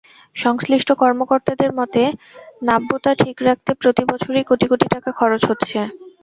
সংশ্লিষ্ট 0.35 0.89
কর্মকর্তাদের 1.01 1.71
মতে, 1.79 2.03
নাব্যতা 2.63 3.11
ঠিক 3.15 3.37
রাখতে 3.41 3.71
প্রতি 3.81 4.03
বছরই 4.11 4.43
কোটি 4.43 4.65
কোটি 4.67 4.85
টাকা 4.93 5.09
খরচ 5.11 5.41
হচ্ছে। 5.49 5.79